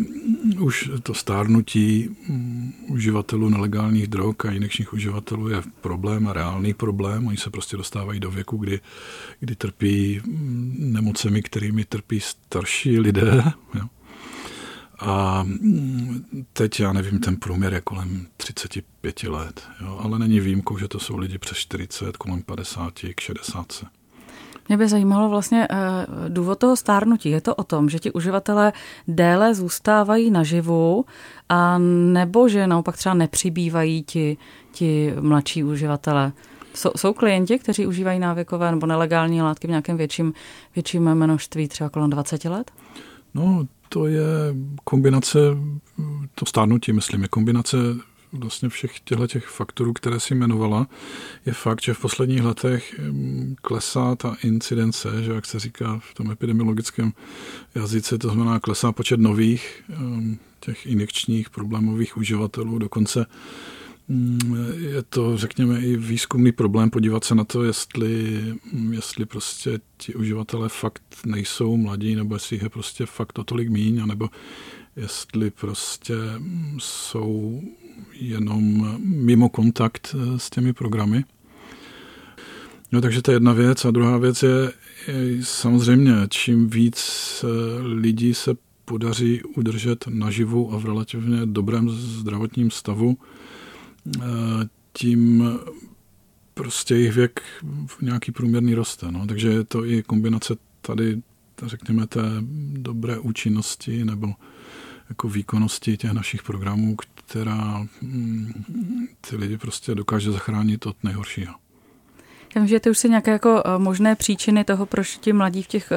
už 0.61 0.91
to 1.03 1.15
stárnutí 1.15 2.17
mm, 2.29 2.73
uživatelů 2.89 3.49
nelegálních 3.49 4.07
drog 4.07 4.35
a 4.49 4.51
injekčních 4.51 4.93
uživatelů 4.93 5.49
je 5.49 5.63
problém 5.81 6.29
a 6.29 6.33
reálný 6.33 6.75
problém. 6.75 7.27
Oni 7.27 7.37
se 7.37 7.51
prostě 7.51 7.77
dostávají 7.77 8.21
do 8.21 8.31
věku, 8.31 8.57
kdy, 8.57 8.81
kdy 9.41 9.57
trpí 9.57 10.21
mm, 10.27 10.75
nemocemi, 10.79 11.43
kterými 11.43 11.85
trpí 11.85 12.21
starší 12.21 13.01
lidé. 13.01 13.43
Jo. 13.75 13.89
A 14.99 15.43
mm, 15.43 16.25
teď, 16.53 16.81
já 16.81 16.93
nevím, 16.93 17.19
ten 17.19 17.37
průměr 17.37 17.73
je 17.75 17.81
kolem 17.81 18.27
35 18.37 19.23
let, 19.23 19.63
jo, 19.81 20.01
ale 20.03 20.19
není 20.19 20.41
výjimkou, 20.41 20.79
že 20.79 20.89
to 20.89 20.99
jsou 20.99 21.17
lidi 21.17 21.39
přes 21.39 21.59
40, 21.59 22.17
kolem 22.17 22.43
50 22.43 22.95
k 23.15 23.21
60. 23.21 23.85
Mě 24.69 24.77
by 24.77 24.89
zajímalo 24.89 25.29
vlastně 25.29 25.69
eh, 25.71 26.07
důvod 26.29 26.59
toho 26.59 26.77
stárnutí. 26.77 27.31
Je 27.31 27.41
to 27.41 27.55
o 27.55 27.65
tom, 27.65 27.89
že 27.89 27.99
ti 27.99 28.13
uživatelé 28.13 28.73
déle 29.09 29.55
zůstávají 29.55 30.31
naživu 30.31 31.05
a 31.49 31.79
nebo 32.13 32.49
že 32.49 32.67
naopak 32.67 32.97
třeba 32.97 33.15
nepřibývají 33.15 34.03
ti, 34.03 34.37
ti 34.73 35.15
mladší 35.21 35.65
uživatelé? 35.65 36.33
Jsou, 36.75 36.91
jsou 36.97 37.13
klienti, 37.13 37.59
kteří 37.59 37.87
užívají 37.87 38.19
návykové 38.19 38.71
nebo 38.71 38.87
nelegální 38.87 39.43
látky 39.43 39.67
v 39.67 39.71
nějakém 39.71 39.97
větším, 39.97 40.33
větším 40.75 41.15
množství, 41.15 41.69
třeba 41.69 41.91
kolem 41.91 42.11
20 42.11 42.45
let? 42.45 42.71
No, 43.35 43.67
to 43.89 44.07
je 44.07 44.27
kombinace, 44.85 45.39
to 46.35 46.47
stárnutí, 46.47 46.93
myslím, 46.93 47.23
je 47.23 47.29
kombinace 47.29 47.77
vlastně 48.33 48.69
všech 48.69 49.01
těchto 49.01 49.27
těch 49.27 49.47
faktorů, 49.47 49.93
které 49.93 50.21
si 50.21 50.35
jmenovala, 50.35 50.87
je 51.47 51.53
fakt, 51.53 51.83
že 51.83 51.95
v 51.95 52.01
posledních 52.01 52.43
letech 52.43 52.99
mm, 52.99 53.57
klesá 53.63 54.17
ta 54.17 54.37
incidence, 54.45 55.23
že 55.23 55.33
jak 55.33 55.47
se 55.47 55.59
říká 55.59 56.01
v 56.11 56.15
tom 56.15 56.31
epidemiologickém 56.31 57.13
jazyce, 57.75 58.19
to 58.19 58.29
znamená 58.29 58.61
klesá 58.61 58.93
počet 58.93 59.21
nových 59.21 59.83
mm, 59.99 60.39
těch 60.61 60.87
injekčních 60.87 61.51
problémových 61.51 62.17
uživatelů, 62.17 62.79
dokonce 62.79 63.27
je 64.79 65.03
to, 65.03 65.37
řekněme, 65.37 65.81
i 65.81 65.97
výzkumný 65.97 66.53
problém 66.53 66.91
podívat 66.91 67.25
se 67.25 67.35
na 67.35 67.45
to, 67.45 67.65
jestli, 67.65 68.41
jestli 68.91 69.27
prostě 69.27 69.81
ti 69.97 70.15
uživatelé 70.15 70.69
fakt 70.69 71.03
nejsou 71.27 71.77
mladí, 71.77 72.17
nebo 72.17 72.35
jestli 72.35 72.61
je 72.63 72.69
prostě 72.69 73.07
fakt 73.07 73.39
o 73.39 73.45
tolik 73.45 73.69
míň, 73.69 74.03
anebo 74.03 74.31
jestli 74.97 75.51
prostě 75.51 76.15
jsou 76.79 77.63
jenom 78.13 78.97
mimo 79.05 79.49
kontakt 79.49 80.17
eh, 80.19 80.39
s 80.39 80.51
těmi 80.51 80.73
programy. 80.73 81.25
No 82.93 83.01
takže 83.01 83.23
to 83.23 83.31
je 83.31 83.37
jedna 83.37 83.53
věc. 83.53 83.85
A 83.85 83.91
druhá 83.91 84.19
věc 84.19 84.43
je, 84.43 84.73
je 85.07 85.45
samozřejmě, 85.45 86.13
čím 86.29 86.71
víc 86.71 87.01
eh, 87.45 87.47
lidí 87.83 88.35
se 88.35 88.57
podaří 88.85 89.43
udržet 89.43 90.05
naživu 90.09 90.75
a 90.75 90.79
v 90.79 90.85
relativně 90.85 91.47
dobrém 91.47 91.91
zdravotním 91.91 92.71
stavu, 92.71 93.19
tím 94.93 95.45
prostě 96.55 96.95
jejich 96.95 97.13
věk 97.13 97.43
v 97.87 98.03
nějaký 98.03 98.33
průměrný 98.33 98.75
roste. 98.75 99.13
No. 99.13 99.27
Takže 99.27 99.49
je 99.49 99.65
to 99.65 99.85
i 99.85 100.03
kombinace 100.03 100.57
tady, 100.81 101.23
řekněme, 101.63 102.07
té 102.07 102.23
dobré 102.73 103.19
účinnosti 103.19 104.05
nebo 104.05 104.35
jako 105.09 105.29
výkonnosti 105.29 105.97
těch 105.97 106.13
našich 106.13 106.43
programů, 106.43 106.97
která 106.97 107.87
mm, 108.03 108.53
ty 109.21 109.37
lidi 109.37 109.59
prostě 109.59 109.95
dokáže 109.95 110.33
zachránit 110.33 110.87
od 110.87 111.05
nejhoršího. 111.05 111.55
Já 112.55 112.61
vím, 112.61 112.69
že 112.69 112.81
ty 112.81 112.91
už 112.91 112.99
si 112.99 113.09
nějaké 113.09 113.31
jako 113.31 113.63
eh, 113.65 113.79
možné 113.79 114.15
příčiny 114.15 114.65
toho, 114.65 114.87
proč 114.87 115.17
ti 115.17 115.33
mladí 115.33 115.63
v 115.63 115.67
těch 115.67 115.93
eh, 115.93 115.97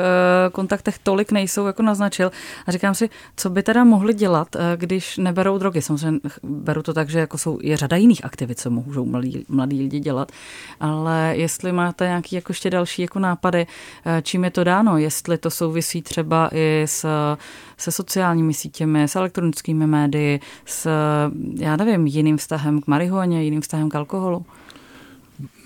kontaktech 0.51 0.97
tolik 0.97 1.31
nejsou, 1.31 1.65
jako 1.65 1.83
naznačil. 1.83 2.31
A 2.67 2.71
říkám 2.71 2.95
si, 2.95 3.09
co 3.35 3.49
by 3.49 3.63
teda 3.63 3.83
mohli 3.83 4.13
dělat, 4.13 4.55
eh, 4.55 4.59
když 4.75 5.17
neberou 5.17 5.57
drogy. 5.57 5.81
Samozřejmě 5.81 6.19
beru 6.43 6.83
to 6.83 6.93
tak, 6.93 7.09
že 7.09 7.19
jako 7.19 7.37
jsou, 7.37 7.59
je 7.61 7.77
řada 7.77 7.97
jiných 7.97 8.25
aktivit, 8.25 8.59
co 8.59 8.69
můžou 8.69 9.05
mladí, 9.05 9.45
mladí 9.49 9.79
lidi 9.79 9.99
dělat. 9.99 10.31
Ale 10.79 11.33
jestli 11.37 11.71
máte 11.71 12.05
nějaký 12.05 12.35
jako 12.35 12.51
ještě 12.51 12.69
další 12.69 13.01
jako 13.01 13.19
nápady, 13.19 13.67
čím 14.21 14.43
je 14.43 14.51
to 14.51 14.63
dáno, 14.63 14.97
jestli 14.97 15.37
to 15.37 15.49
souvisí 15.49 16.01
třeba 16.01 16.49
i 16.53 16.83
s 16.85 17.05
se 17.77 17.91
sociálními 17.91 18.53
sítěmi, 18.53 19.03
s 19.03 19.15
elektronickými 19.15 19.87
médii, 19.87 20.39
s, 20.65 20.89
já 21.59 21.75
nevím, 21.75 22.07
jiným 22.07 22.37
vztahem 22.37 22.81
k 22.81 22.87
marihuaně, 22.87 23.43
jiným 23.43 23.61
vztahem 23.61 23.89
k 23.89 23.95
alkoholu? 23.95 24.45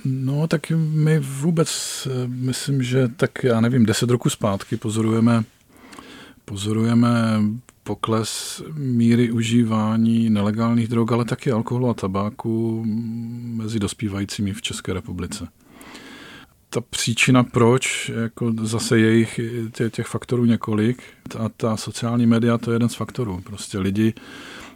No, 0.05 0.47
tak 0.47 0.71
my 0.75 1.19
vůbec, 1.19 1.69
eh, 2.12 2.27
myslím, 2.27 2.83
že 2.83 3.07
tak, 3.07 3.43
já 3.43 3.62
nevím, 3.62 3.85
deset 3.85 4.09
roku 4.09 4.29
zpátky 4.29 4.77
pozorujeme, 4.77 5.43
pozorujeme 6.45 7.41
pokles 7.83 8.62
míry 8.74 9.31
užívání 9.31 10.29
nelegálních 10.29 10.88
drog, 10.88 11.12
ale 11.12 11.25
taky 11.25 11.51
alkoholu 11.51 11.89
a 11.89 11.93
tabáku 11.93 12.83
mezi 13.55 13.79
dospívajícími 13.79 14.53
v 14.53 14.62
České 14.62 14.93
republice. 14.93 15.47
Ta 16.75 16.82
příčina 16.82 17.44
proč, 17.44 18.12
jako 18.24 18.53
zase 18.62 19.00
jejich 19.00 19.39
těch 19.89 20.08
faktorů 20.08 20.46
několik 20.46 21.03
a 21.39 21.50
ta 21.50 21.77
sociální 21.77 22.25
média 22.25 22.58
to 22.58 22.72
je 22.72 22.75
jeden 22.75 22.89
z 22.89 22.96
faktorů. 22.96 23.41
Prostě 23.44 23.79
lidi 23.79 24.13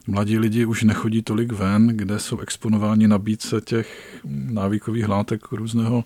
Mladí 0.08 0.38
lidi 0.38 0.65
už 0.65 0.84
nechodí 0.84 1.22
tolik 1.22 1.51
ven, 1.51 1.88
kde 1.88 2.20
jsou 2.20 2.39
exponováni 2.39 3.08
nabídce 3.08 3.62
těch 3.62 4.20
návykových 4.29 5.08
látek 5.08 5.51
různého 5.51 6.03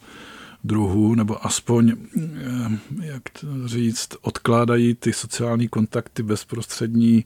druhu, 0.64 1.16
nebo 1.16 1.46
aspoň, 1.46 1.92
eh, 1.92 2.80
jak 3.02 3.24
to 3.40 3.68
říct, 3.68 4.10
odkládají 4.22 4.96
ty 4.96 5.14
sociální 5.14 5.68
kontakty 5.68 6.24
bezprostřední 6.24 7.26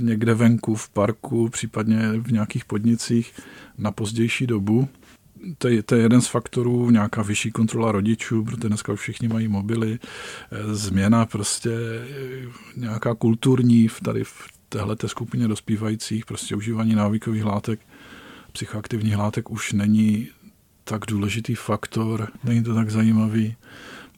někde 0.00 0.34
venku, 0.34 0.74
v 0.74 0.88
parku, 0.88 1.48
případně 1.48 1.98
v 2.18 2.32
nějakých 2.32 2.64
podnicích 2.64 3.32
na 3.78 3.90
pozdější 3.92 4.46
dobu. 4.46 4.88
To 5.58 5.68
je, 5.68 5.82
to 5.82 5.94
je 5.94 6.02
jeden 6.02 6.20
z 6.20 6.26
faktorů, 6.26 6.90
nějaká 6.90 7.22
vyšší 7.22 7.50
kontrola 7.50 7.92
rodičů, 7.92 8.44
protože 8.44 8.68
dneska 8.68 8.94
všichni 8.94 9.28
mají 9.28 9.48
mobily, 9.48 9.98
eh, 10.02 10.74
změna 10.74 11.26
prostě 11.26 11.70
eh, 11.70 12.48
nějaká 12.76 13.14
kulturní 13.14 13.88
tady 14.02 14.24
v 14.24 14.48
téhle 14.68 14.96
skupině 15.06 15.48
dospívajících 15.48 16.26
prostě 16.26 16.56
užívání 16.56 16.94
návykových 16.94 17.44
látek, 17.44 17.80
psychoaktivních 18.52 19.16
látek 19.16 19.50
už 19.50 19.72
není 19.72 20.28
tak 20.84 21.00
důležitý 21.08 21.54
faktor, 21.54 22.28
není 22.44 22.62
to 22.62 22.74
tak 22.74 22.90
zajímavý. 22.90 23.56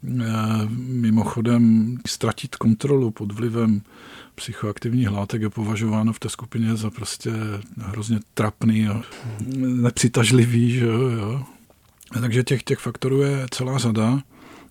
Eh, 0.08 0.68
mimochodem, 0.78 1.96
ztratit 2.06 2.56
kontrolu 2.56 3.10
pod 3.10 3.32
vlivem 3.32 3.82
psychoaktivních 4.34 5.10
látek 5.10 5.42
je 5.42 5.50
považováno 5.50 6.12
v 6.12 6.18
té 6.18 6.28
skupině 6.28 6.76
za 6.76 6.90
prostě 6.90 7.30
hrozně 7.78 8.20
trapný 8.34 8.88
a 8.88 9.02
nepřitažlivý. 9.56 10.70
Že 10.70 10.86
jo? 10.86 11.44
Takže 12.20 12.42
těch, 12.42 12.62
těch 12.62 12.78
faktorů 12.78 13.22
je 13.22 13.46
celá 13.50 13.78
řada. 13.78 14.22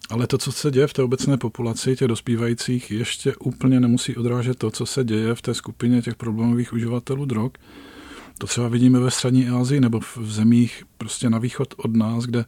Ale 0.09 0.27
to, 0.27 0.37
co 0.37 0.51
se 0.51 0.71
děje 0.71 0.87
v 0.87 0.93
té 0.93 1.03
obecné 1.03 1.37
populaci 1.37 1.95
těch 1.95 2.07
dospívajících, 2.07 2.91
ještě 2.91 3.35
úplně 3.35 3.79
nemusí 3.79 4.15
odrážet 4.15 4.57
to, 4.57 4.71
co 4.71 4.85
se 4.85 5.03
děje 5.03 5.35
v 5.35 5.41
té 5.41 5.53
skupině 5.53 6.01
těch 6.01 6.15
problémových 6.15 6.73
uživatelů 6.73 7.25
drog. 7.25 7.51
To 8.37 8.47
třeba 8.47 8.67
vidíme 8.67 8.99
ve 8.99 9.11
střední 9.11 9.49
Asii 9.49 9.81
nebo 9.81 9.99
v 9.99 10.31
zemích 10.31 10.83
prostě 10.97 11.29
na 11.29 11.37
východ 11.37 11.73
od 11.77 11.95
nás, 11.95 12.23
kde, 12.23 12.45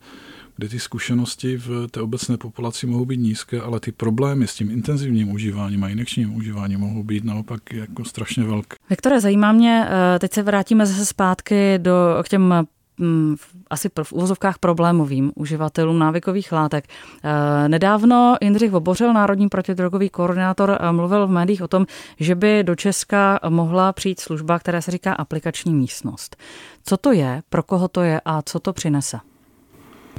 kde 0.57 0.69
ty 0.69 0.79
zkušenosti 0.79 1.57
v 1.57 1.87
té 1.91 2.01
obecné 2.01 2.37
populaci 2.37 2.87
mohou 2.87 3.05
být 3.05 3.17
nízké, 3.17 3.61
ale 3.61 3.79
ty 3.79 3.91
problémy 3.91 4.47
s 4.47 4.55
tím 4.55 4.71
intenzivním 4.71 5.31
užíváním 5.31 5.83
a 5.83 5.89
injekčním 5.89 6.35
užíváním 6.35 6.79
mohou 6.79 7.03
být 7.03 7.23
naopak 7.23 7.73
jako 7.73 8.05
strašně 8.05 8.43
velké. 8.43 8.77
Vektore, 8.89 9.21
zajímá 9.21 9.51
mě, 9.51 9.87
eh, 9.89 10.19
teď 10.19 10.33
se 10.33 10.43
vrátíme 10.43 10.85
zase 10.85 11.05
zpátky 11.05 11.79
do, 11.79 11.93
k 12.23 12.29
těm 12.29 12.65
Mm, 12.99 13.35
asi 13.69 13.89
v 14.03 14.13
uvozovkách 14.13 14.57
problémovým 14.59 15.31
uživatelům 15.35 15.99
návykových 15.99 16.51
látek. 16.51 16.85
Eh, 17.23 17.69
nedávno 17.69 18.35
Jindřich 18.41 18.71
Vobořil, 18.71 19.13
národní 19.13 19.49
protidrogový 19.49 20.09
koordinátor, 20.09 20.77
eh, 20.79 20.91
mluvil 20.91 21.27
v 21.27 21.31
médiích 21.31 21.61
o 21.61 21.67
tom, 21.67 21.85
že 22.19 22.35
by 22.35 22.63
do 22.63 22.75
Česka 22.75 23.39
mohla 23.49 23.93
přijít 23.93 24.19
služba, 24.19 24.59
která 24.59 24.81
se 24.81 24.91
říká 24.91 25.13
aplikační 25.13 25.73
místnost. 25.73 26.35
Co 26.83 26.97
to 26.97 27.11
je, 27.11 27.43
pro 27.49 27.63
koho 27.63 27.87
to 27.87 28.01
je 28.01 28.21
a 28.25 28.41
co 28.41 28.59
to 28.59 28.73
přinese? 28.73 29.19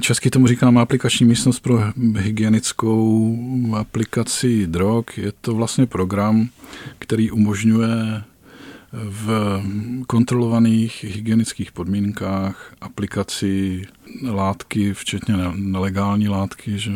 Česky 0.01 0.29
tomu 0.29 0.47
říkáme 0.47 0.81
aplikační 0.81 1.25
místnost 1.25 1.59
pro 1.59 1.83
hygienickou 2.17 3.37
aplikaci 3.75 4.67
drog. 4.67 5.05
Je 5.17 5.31
to 5.41 5.55
vlastně 5.55 5.85
program, 5.85 6.49
který 6.99 7.31
umožňuje 7.31 8.23
v 8.93 9.61
kontrolovaných 10.07 11.03
hygienických 11.03 11.71
podmínkách 11.71 12.73
aplikaci 12.81 13.81
látky, 14.23 14.93
včetně 14.93 15.35
nelegální 15.55 16.27
látky, 16.27 16.79
že 16.79 16.91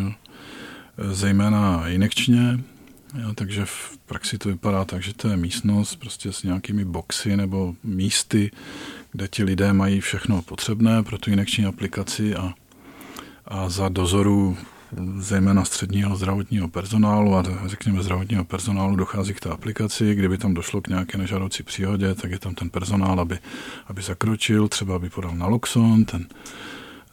zejména 1.12 1.88
injekčně, 1.88 2.60
Jo, 3.20 3.34
takže 3.36 3.66
v 3.66 3.98
praxi 4.06 4.38
to 4.38 4.50
vypadá 4.50 4.86
tak, 4.86 5.04
že 5.04 5.14
to 5.14 5.30
je 5.30 5.38
místnost 5.38 5.96
prostě 5.96 6.32
s 6.32 6.44
nějakými 6.44 6.86
boxy 6.86 7.38
nebo 7.38 7.76
místy, 7.84 8.52
kde 9.12 9.28
ti 9.28 9.44
lidé 9.44 9.74
mají 9.74 10.02
všechno 10.02 10.42
potřebné 10.42 11.04
pro 11.04 11.18
tu 11.18 11.32
injekční 11.32 11.66
aplikaci 11.66 12.36
a, 12.36 12.54
a 13.52 13.70
za 13.70 13.90
dozoru 13.90 14.58
zejména 15.18 15.66
středního 15.66 16.16
zdravotního 16.16 16.68
personálu 16.68 17.36
a 17.36 17.44
řekněme 17.66 18.04
zdravotního 18.04 18.46
personálu 18.46 18.96
dochází 18.96 19.34
k 19.34 19.40
té 19.40 19.50
aplikaci. 19.50 20.16
Kdyby 20.16 20.38
tam 20.38 20.54
došlo 20.54 20.82
k 20.82 20.88
nějaké 20.88 21.18
nežádoucí 21.18 21.64
příhodě, 21.64 22.16
tak 22.16 22.32
je 22.32 22.40
tam 22.40 22.56
ten 22.56 22.70
personál, 22.70 23.20
aby, 23.20 23.40
aby 23.88 24.02
zakročil, 24.02 24.68
třeba 24.68 24.96
aby 24.96 25.10
podal 25.10 25.36
naloxon, 25.36 26.06
ten, 26.06 26.26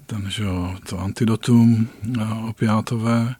ten 0.06 0.30
že 0.30 0.44
jo, 0.44 0.74
to 0.88 0.98
antidotum 0.98 1.88
opiátové. 2.48 3.34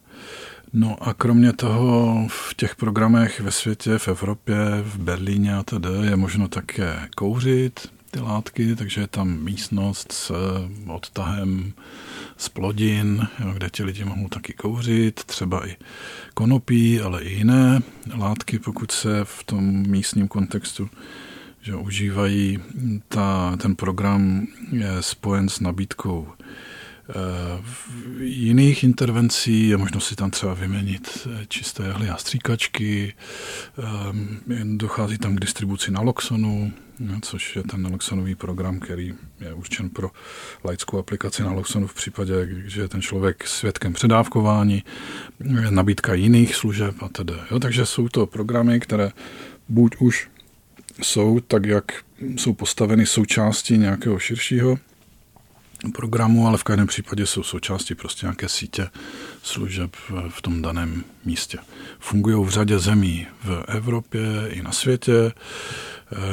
No 0.73 0.97
a 1.01 1.15
kromě 1.15 1.53
toho 1.53 2.27
v 2.29 2.55
těch 2.55 2.77
programech 2.77 3.41
ve 3.41 3.51
světě, 3.51 3.99
v 3.99 4.09
Evropě, 4.09 4.57
v 4.83 4.99
Berlíně 4.99 5.55
a 5.55 5.63
tedy 5.63 5.89
je 6.03 6.17
možno 6.17 6.49
také 6.49 7.09
kouřit 7.17 7.98
ty 8.11 8.21
látky, 8.21 8.77
takže 8.77 9.01
je 9.01 9.07
tam 9.07 9.39
místnost 9.39 10.13
s 10.13 10.33
odtahem 10.87 11.73
z 12.37 12.49
plodin, 12.49 13.29
jo, 13.41 13.53
kde 13.53 13.71
ti 13.71 13.85
lidi 13.85 14.05
mohou 14.05 14.29
taky 14.29 14.53
kouřit, 14.53 15.25
třeba 15.25 15.69
i 15.69 15.77
konopí, 16.35 17.01
ale 17.01 17.23
i 17.23 17.35
jiné 17.35 17.81
látky, 18.17 18.59
pokud 18.59 18.91
se 18.91 19.25
v 19.25 19.45
tom 19.45 19.65
místním 19.89 20.29
kontextu 20.29 20.91
že 21.61 21.77
užívají. 21.77 22.59
Ta, 23.09 23.57
ten 23.57 23.77
program 23.77 24.47
je 24.73 24.91
spojen 25.01 25.49
s 25.49 25.61
nabídkou 25.61 26.29
jiných 28.21 28.85
intervencí 28.85 29.69
je 29.69 29.77
možno 29.77 30.01
si 30.01 30.17
tam 30.17 30.31
třeba 30.31 30.55
vyměnit 30.55 31.29
čisté 31.49 31.83
jehly 31.83 32.09
a 32.09 32.17
stříkačky, 32.17 33.15
dochází 34.65 35.19
tam 35.19 35.37
k 35.37 35.41
distribuci 35.41 35.91
naloxonu, 35.91 36.73
což 37.23 37.57
je 37.57 37.63
ten 37.63 37.83
naloxonový 37.83 38.35
program, 38.35 38.81
který 38.81 39.15
je 39.41 39.55
určen 39.55 39.91
pro 39.91 40.11
laickou 40.65 40.99
aplikaci 40.99 41.43
naloxonu 41.43 41.87
v 41.87 41.95
případě, 41.95 42.49
že 42.67 42.81
je 42.81 42.89
ten 42.89 43.03
člověk 43.03 43.47
svědkem 43.47 43.93
předávkování, 43.93 44.85
nabídka 45.71 46.15
jiných 46.15 46.55
služeb 46.55 46.95
a 47.03 47.09
tedy. 47.09 47.35
Jo, 47.51 47.59
takže 47.59 47.87
jsou 47.87 48.09
to 48.09 48.27
programy, 48.27 48.81
které 48.81 49.11
buď 49.69 49.97
už 49.99 50.29
jsou 51.03 51.41
tak, 51.41 51.67
jak 51.67 51.93
jsou 52.37 52.55
postaveny 52.55 53.07
součástí 53.07 53.79
nějakého 53.79 54.19
širšího 54.19 54.79
programu, 55.95 56.47
ale 56.47 56.59
v 56.59 56.65
každém 56.65 56.87
případě 56.87 57.27
jsou 57.27 57.43
součástí 57.43 57.95
prostě 57.95 58.27
nějaké 58.27 58.49
sítě 58.49 58.89
služeb 59.43 59.97
v 60.29 60.43
tom 60.43 60.63
daném 60.63 61.05
místě. 61.25 61.59
Fungují 61.99 62.45
v 62.47 62.49
řadě 62.49 62.79
zemí 62.79 63.27
v 63.45 63.65
Evropě 63.69 64.21
i 64.49 64.63
na 64.63 64.73
světě. 64.73 65.33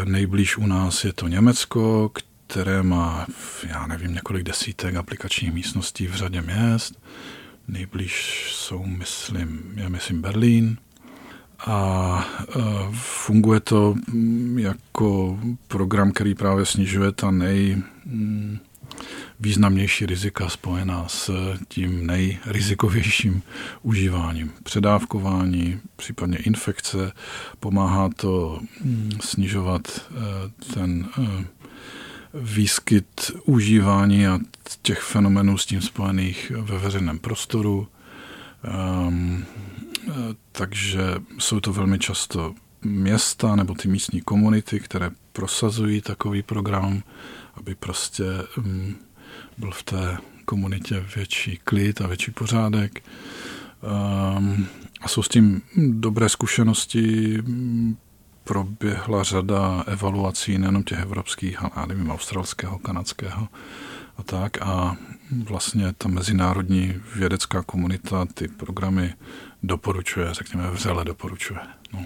Nejblíž 0.04 0.58
u 0.58 0.68
nás 0.68 1.04
je 1.04 1.14
to 1.14 1.28
Německo, 1.28 2.12
které 2.48 2.84
má, 2.84 3.28
já 3.68 3.88
nevím, 3.88 4.14
několik 4.14 4.44
desítek 4.44 4.96
aplikačních 4.96 5.54
místností 5.54 6.08
v 6.08 6.16
řadě 6.16 6.42
měst. 6.42 7.00
Nejblíž 7.68 8.48
jsou, 8.52 8.86
myslím, 8.86 9.74
je 9.76 9.90
myslím 9.90 10.22
Berlín. 10.22 10.78
A 11.68 12.28
funguje 12.94 13.60
to 13.60 13.96
jako 14.56 15.40
program, 15.68 16.12
který 16.12 16.36
právě 16.36 16.66
snižuje 16.66 17.12
ta 17.12 17.32
nej 17.32 17.84
mm, 18.06 18.60
významnější 19.40 20.06
rizika 20.06 20.50
spojená 20.50 21.08
s 21.08 21.32
tím 21.68 22.08
nejrizikovějším 22.08 23.42
užíváním. 23.82 24.52
Předávkování, 24.64 25.80
případně 25.96 26.38
infekce, 26.38 27.12
pomáhá 27.60 28.10
to 28.16 28.60
mm, 28.84 29.12
snižovat 29.22 29.82
eh, 29.88 30.74
ten 30.74 31.08
eh, 31.20 31.46
výskyt 32.34 33.32
užívání 33.46 34.28
a 34.28 34.40
těch 34.82 35.00
fenomenů 35.00 35.58
s 35.58 35.66
tím 35.66 35.82
spojených 35.82 36.52
ve 36.56 36.78
veřejném 36.80 37.20
prostoru. 37.20 37.88
Um, 39.08 39.46
takže 40.52 41.02
jsou 41.40 41.60
to 41.60 41.74
velmi 41.74 42.00
často 42.00 42.54
města 42.82 43.56
nebo 43.56 43.74
ty 43.74 43.88
místní 43.88 44.22
komunity, 44.22 44.80
které 44.80 45.12
prosazují 45.34 46.02
takový 46.02 46.44
program, 46.44 47.04
aby 47.58 47.76
prostě 47.76 48.24
um, 48.58 48.96
byl 49.58 49.72
v 49.72 49.84
té 49.84 50.18
komunitě 50.46 51.06
větší 51.16 51.60
klid 51.64 52.02
a 52.02 52.08
větší 52.08 52.32
pořádek. 52.32 53.04
Um, 54.38 54.68
a 55.02 55.08
jsou 55.08 55.24
s 55.24 55.30
tím 55.30 55.62
dobré 55.78 56.30
zkušenosti. 56.30 57.38
Proběhla 58.44 59.24
řada 59.24 59.84
evaluací 59.88 60.58
nejenom 60.58 60.84
těch 60.84 61.00
evropských, 61.00 61.64
ale 61.64 61.88
nevím, 61.88 62.12
australského, 62.12 62.80
kanadského 62.80 63.48
a 64.18 64.24
tak. 64.24 64.62
A 64.62 64.98
vlastně 65.32 65.94
ta 65.98 66.10
mezinárodní 66.10 67.02
vědecká 67.16 67.64
komunita 67.64 68.26
ty 68.26 68.48
programy 68.48 69.14
doporučuje, 69.64 70.34
řekněme, 70.34 70.72
vřele 70.72 71.06
doporučuje. 71.06 71.60
No. 71.94 72.06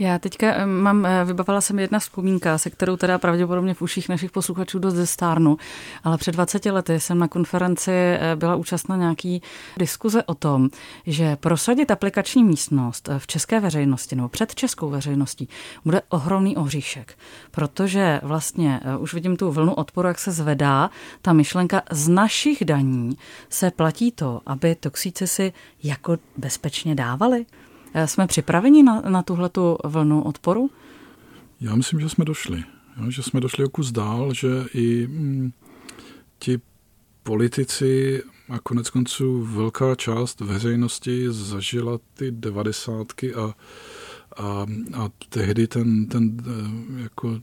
Já 0.00 0.18
teďka 0.18 0.54
eh, 0.54 0.66
mám, 0.66 1.06
eh, 1.06 1.24
vybavila 1.24 1.60
jsem 1.60 1.78
jedna 1.78 1.98
vzpomínka, 1.98 2.58
se 2.58 2.70
kterou 2.70 2.96
teda 2.96 3.18
pravděpodobně 3.18 3.74
v 3.74 3.82
uších 3.82 4.08
našich 4.08 4.30
posluchačů 4.30 4.78
dost 4.78 4.94
zestárnu, 4.94 5.56
ale 6.04 6.18
před 6.18 6.32
20 6.32 6.70
lety 6.72 7.00
jsem 7.00 7.18
na 7.18 7.28
konferenci 7.28 7.90
eh, 7.90 8.36
byla 8.36 8.56
účastna 8.56 8.96
nějaký 8.96 9.42
diskuze 9.76 10.22
o 10.22 10.34
tom, 10.34 10.68
že 11.06 11.36
prosadit 11.36 11.90
aplikační 11.90 12.44
místnost 12.44 13.08
v 13.18 13.26
české 13.26 13.60
veřejnosti 13.60 14.16
nebo 14.16 14.28
před 14.28 14.54
českou 14.54 14.90
veřejností 14.90 15.48
bude 15.84 16.02
ohromný 16.08 16.56
ohříšek, 16.56 17.18
protože 17.50 18.20
vlastně 18.22 18.80
už 18.98 19.14
vidím 19.14 19.36
tu 19.36 19.50
vlnu 19.50 19.74
odporu, 19.74 20.08
jak 20.08 20.18
se 20.18 20.32
zvedá 20.32 20.90
ta 21.22 21.32
myšlenka 21.32 21.82
z 21.90 22.08
našich 22.08 22.64
daní 22.64 23.16
se 23.48 23.70
platí 23.70 24.12
to, 24.12 24.40
aby 24.46 24.74
toxíci 24.74 25.26
si 25.26 25.52
jako 25.82 26.16
bezpečně 26.36 26.94
dávali. 26.94 27.46
Eh, 27.94 28.06
jsme 28.06 28.26
připraveni 28.26 28.82
na, 28.82 29.00
na 29.00 29.22
tuhletu 29.22 29.78
vlnu 29.84 30.22
odporu? 30.22 30.70
Já 31.60 31.74
myslím, 31.74 32.00
že 32.00 32.08
jsme 32.08 32.24
došli. 32.24 32.64
Jo, 32.96 33.10
že 33.10 33.22
jsme 33.22 33.40
došli 33.40 33.64
o 33.64 33.68
kus 33.68 33.92
dál, 33.92 34.34
že 34.34 34.48
i 34.74 35.06
mm, 35.06 35.52
ti 36.38 36.60
politici 37.22 38.22
a 38.48 38.58
konec 38.58 38.90
konců 38.90 39.44
velká 39.44 39.94
část 39.94 40.40
veřejnosti 40.40 41.26
zažila 41.30 41.98
ty 42.14 42.30
devadesátky 42.30 43.34
a, 43.34 43.54
a, 44.36 44.66
a 44.94 45.10
tehdy 45.28 45.66
ten, 45.66 46.06
ten 46.06 46.36
eh, 46.40 47.02
jako 47.02 47.40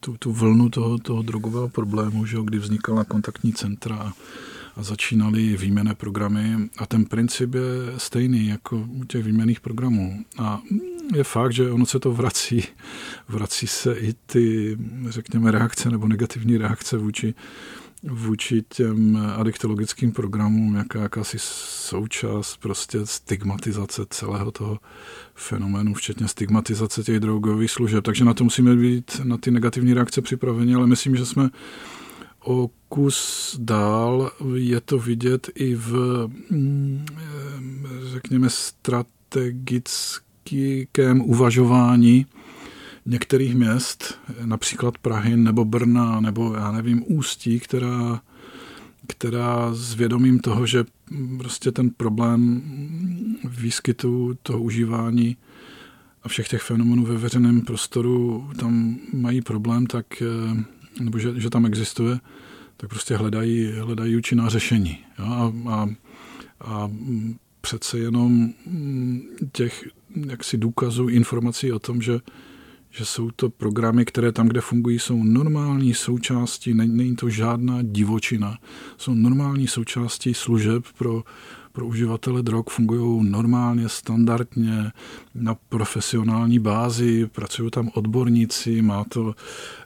tu, 0.00 0.16
tu 0.16 0.32
vlnu 0.32 0.68
toho, 0.68 0.98
toho 0.98 1.22
drogového 1.22 1.68
problému, 1.68 2.26
že, 2.26 2.38
kdy 2.44 2.58
vznikala 2.58 3.04
kontaktní 3.04 3.52
centra 3.52 3.96
a 3.96 4.12
začínaly 4.82 5.56
výměné 5.56 5.94
programy 5.94 6.56
a 6.78 6.86
ten 6.86 7.04
princip 7.04 7.54
je 7.54 7.62
stejný 7.96 8.48
jako 8.48 8.88
u 8.88 9.04
těch 9.04 9.24
výměných 9.24 9.60
programů. 9.60 10.24
A 10.38 10.62
je 11.14 11.24
fakt, 11.24 11.52
že 11.52 11.70
ono 11.70 11.86
se 11.86 11.98
to 11.98 12.12
vrací. 12.12 12.64
Vrací 13.28 13.66
se 13.66 13.94
i 13.94 14.14
ty, 14.26 14.78
řekněme, 15.08 15.50
reakce 15.50 15.90
nebo 15.90 16.08
negativní 16.08 16.56
reakce 16.56 16.96
vůči, 16.96 17.34
vůči 18.02 18.64
těm 18.68 19.16
adiktologickým 19.36 20.12
programům, 20.12 20.74
jaká, 20.74 21.00
jakási 21.00 21.36
součást 21.40 22.56
prostě 22.56 22.98
stigmatizace 23.04 24.02
celého 24.10 24.50
toho 24.50 24.78
fenoménu, 25.34 25.94
včetně 25.94 26.28
stigmatizace 26.28 27.02
těch 27.02 27.20
drogových 27.20 27.70
služeb. 27.70 28.04
Takže 28.04 28.24
na 28.24 28.34
to 28.34 28.44
musíme 28.44 28.76
být, 28.76 29.20
na 29.24 29.36
ty 29.36 29.50
negativní 29.50 29.94
reakce 29.94 30.22
připraveni, 30.22 30.74
ale 30.74 30.86
myslím, 30.86 31.16
že 31.16 31.26
jsme 31.26 31.50
o 32.44 32.70
kus 32.88 33.56
dál 33.58 34.30
je 34.54 34.80
to 34.80 34.98
vidět 34.98 35.50
i 35.54 35.74
v, 35.74 36.28
mm, 36.50 37.06
řekněme, 38.12 38.50
strategickém 38.50 41.20
uvažování 41.20 42.26
některých 43.06 43.54
měst, 43.54 44.18
například 44.44 44.98
Prahy 44.98 45.36
nebo 45.36 45.64
Brna 45.64 46.20
nebo 46.20 46.54
já 46.54 46.72
nevím, 46.72 47.04
Ústí, 47.06 47.60
která, 47.60 48.20
která 49.06 49.74
s 49.74 49.94
vědomím 49.94 50.38
toho, 50.38 50.66
že 50.66 50.84
prostě 51.38 51.72
ten 51.72 51.90
problém 51.90 52.62
výskytu 53.44 54.38
toho 54.42 54.60
užívání 54.60 55.36
a 56.22 56.28
všech 56.28 56.48
těch 56.48 56.62
fenomenů 56.62 57.04
ve 57.04 57.16
veřejném 57.16 57.60
prostoru 57.60 58.50
tam 58.58 58.96
mají 59.12 59.40
problém, 59.40 59.86
tak 59.86 60.22
eh, 60.22 60.79
nebo 61.00 61.18
že, 61.18 61.40
že 61.40 61.50
tam 61.50 61.66
existuje, 61.66 62.18
tak 62.76 62.90
prostě 62.90 63.16
hledají, 63.16 63.72
hledají 63.72 64.16
účinná 64.16 64.48
řešení. 64.48 64.98
Jo? 65.18 65.24
A, 65.24 65.52
a, 65.68 65.88
a 66.60 66.90
přece 67.60 67.98
jenom 67.98 68.50
těch 69.52 69.88
jaksi 70.26 70.58
důkazů, 70.58 71.08
informací 71.08 71.72
o 71.72 71.78
tom, 71.78 72.02
že, 72.02 72.20
že 72.90 73.04
jsou 73.04 73.30
to 73.30 73.50
programy, 73.50 74.04
které 74.04 74.32
tam, 74.32 74.48
kde 74.48 74.60
fungují, 74.60 74.98
jsou 74.98 75.22
normální 75.22 75.94
součástí, 75.94 76.74
není 76.74 77.16
to 77.16 77.28
žádná 77.28 77.78
divočina, 77.82 78.58
jsou 78.96 79.14
normální 79.14 79.68
součástí 79.68 80.34
služeb 80.34 80.84
pro 80.98 81.24
pro 81.72 81.86
uživatele 81.86 82.42
drog 82.42 82.64
fungují 82.70 83.30
normálně, 83.30 83.88
standardně, 83.88 84.92
na 85.34 85.54
profesionální 85.54 86.58
bázi, 86.58 87.26
pracují 87.26 87.70
tam 87.70 87.90
odborníci, 87.94 88.82
má 88.82 89.04
to, 89.04 89.34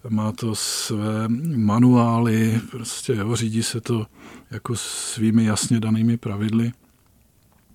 má 0.09 0.33
to 0.33 0.55
své 0.55 1.29
manuály, 1.57 2.61
prostě 2.71 3.15
jo, 3.15 3.37
řídí 3.37 3.63
se 3.63 3.81
to 3.81 4.07
jako 4.51 4.77
svými 4.77 5.45
jasně 5.45 5.81
danými 5.81 6.17
pravidly 6.17 6.73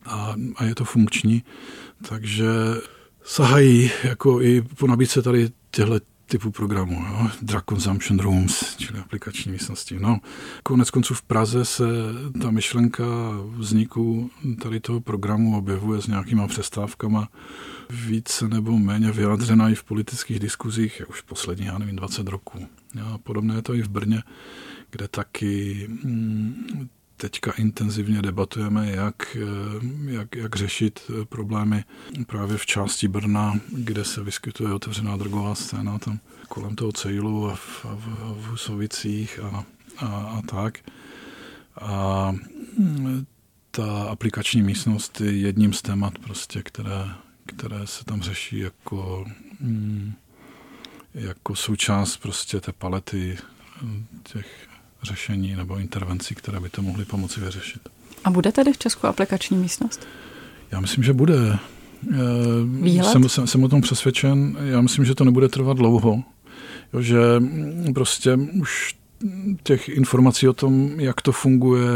a, 0.05 0.35
a 0.55 0.65
je 0.65 0.75
to 0.75 0.85
funkční, 0.85 1.43
takže 2.09 2.47
sahají 3.23 3.91
jako 4.03 4.41
i 4.41 4.61
po 4.61 4.87
nabídce 4.87 5.21
tady 5.21 5.49
těchto 5.71 5.99
typu 6.29 6.51
programu. 6.51 7.05
Jo? 7.09 7.29
Drug 7.41 7.63
Consumption 7.69 8.19
Rooms, 8.19 8.75
čili 8.77 8.99
aplikační 8.99 9.51
místnosti. 9.51 9.99
No, 9.99 10.19
konec 10.63 10.89
konců 10.89 11.13
v 11.13 11.21
Praze 11.21 11.65
se 11.65 11.85
ta 12.41 12.51
myšlenka 12.51 13.03
vzniku 13.57 14.31
tady 14.61 14.79
toho 14.79 15.01
programu 15.01 15.57
objevuje 15.57 16.01
s 16.01 16.07
nějakýma 16.07 16.47
přestávkama 16.47 17.29
více 17.89 18.47
nebo 18.47 18.79
méně 18.79 19.11
vyjádřena 19.11 19.69
i 19.69 19.75
v 19.75 19.83
politických 19.83 20.39
diskuzích, 20.39 20.99
je 20.99 21.05
už 21.05 21.21
poslední, 21.21 21.65
já 21.65 21.77
nevím, 21.77 21.95
20 21.95 22.27
roků. 22.27 22.67
A 23.03 23.17
podobné 23.17 23.55
je 23.55 23.61
to 23.61 23.73
i 23.73 23.81
v 23.81 23.89
Brně, 23.89 24.23
kde 24.89 25.07
taky 25.07 25.85
mm, 26.03 26.89
teďka 27.19 27.51
intenzivně 27.51 28.21
debatujeme, 28.21 28.91
jak, 28.91 29.37
jak, 30.05 30.35
jak 30.35 30.55
řešit 30.55 31.11
problémy 31.29 31.83
právě 32.27 32.57
v 32.57 32.65
části 32.65 33.07
Brna, 33.07 33.59
kde 33.71 34.05
se 34.05 34.23
vyskytuje 34.23 34.73
otevřená 34.73 35.17
drogová 35.17 35.55
scéna, 35.55 35.99
tam 35.99 36.19
kolem 36.47 36.75
toho 36.75 36.91
Cejlu 36.91 37.49
a 37.49 37.55
v, 37.55 37.85
a 37.85 37.95
v, 37.95 38.05
v 38.41 38.47
Husovicích 38.47 39.39
a, 39.39 39.65
a, 39.97 40.05
a 40.07 40.41
tak. 40.41 40.79
A 41.81 42.31
mm, 42.77 43.25
ta 43.71 44.03
aplikační 44.03 44.61
místnost 44.61 45.21
je 45.21 45.37
jedním 45.37 45.73
z 45.73 45.81
témat, 45.81 46.19
prostě, 46.19 46.63
které, 46.63 47.09
které 47.45 47.87
se 47.87 48.05
tam 48.05 48.21
řeší 48.21 48.59
jako, 48.59 49.25
mm, 49.59 50.13
jako 51.13 51.55
součást 51.55 52.17
prostě 52.17 52.59
té 52.59 52.71
palety 52.71 53.37
mm, 53.81 54.05
těch 54.23 54.69
řešení 55.03 55.55
nebo 55.55 55.77
intervencí, 55.77 56.35
které 56.35 56.59
by 56.59 56.69
to 56.69 56.81
mohly 56.81 57.05
pomoci 57.05 57.41
vyřešit. 57.41 57.81
A 58.23 58.29
bude 58.29 58.51
tedy 58.51 58.73
v 58.73 58.77
Česku 58.77 59.07
aplikační 59.07 59.57
místnost? 59.57 60.07
Já 60.71 60.79
myslím, 60.79 61.03
že 61.03 61.13
bude. 61.13 61.57
Výhled? 62.81 63.11
Jsem, 63.11 63.29
jsem, 63.29 63.47
jsem 63.47 63.63
o 63.63 63.69
tom 63.69 63.81
přesvědčen. 63.81 64.57
Já 64.61 64.81
myslím, 64.81 65.05
že 65.05 65.15
to 65.15 65.23
nebude 65.23 65.49
trvat 65.49 65.77
dlouho. 65.77 66.23
Jo, 66.93 67.01
že 67.01 67.17
prostě 67.93 68.35
už 68.35 68.95
těch 69.63 69.89
informací 69.89 70.47
o 70.47 70.53
tom, 70.53 70.91
jak 70.99 71.21
to 71.21 71.31
funguje, 71.31 71.89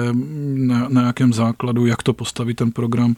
na, 0.55 0.89
na 0.89 1.01
jakém 1.01 1.33
základu, 1.33 1.85
jak 1.85 2.03
to 2.03 2.13
postavit 2.13 2.53
ten 2.53 2.71
program, 2.71 3.15